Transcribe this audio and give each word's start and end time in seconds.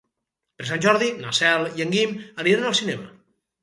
Per 0.61 0.65
Sant 0.69 0.81
Jordi 0.85 1.11
na 1.19 1.35
Cel 1.43 1.69
i 1.77 1.87
en 1.87 1.95
Guim 1.99 2.19
aniran 2.43 2.71
al 2.75 2.79
cinema. 2.85 3.11